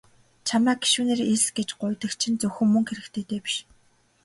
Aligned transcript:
Чамайг 0.47 0.79
гишүүнээр 0.83 1.21
элс 1.31 1.45
гэж 1.57 1.69
гуйдаг 1.81 2.11
чинь 2.21 2.39
зөвхөн 2.41 2.69
мөнгө 2.71 2.91
хэрэгтэйдээ 2.95 3.39
биш. 3.43 3.55